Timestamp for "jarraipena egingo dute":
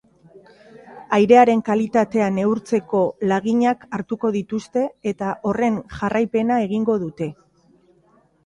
6.01-7.33